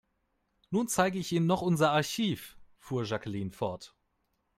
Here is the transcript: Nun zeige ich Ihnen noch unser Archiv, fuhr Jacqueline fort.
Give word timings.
Nun 0.71 0.87
zeige 0.87 1.19
ich 1.19 1.31
Ihnen 1.31 1.45
noch 1.45 1.61
unser 1.61 1.91
Archiv, 1.91 2.57
fuhr 2.79 3.03
Jacqueline 3.03 3.51
fort. 3.51 3.95